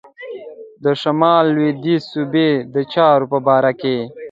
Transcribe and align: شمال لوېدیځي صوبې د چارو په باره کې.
شمال 1.01 1.45
لوېدیځي 1.55 1.95
صوبې 2.09 2.49
د 2.73 2.75
چارو 2.93 3.25
په 3.31 3.37
باره 3.47 3.71
کې. 3.81 3.97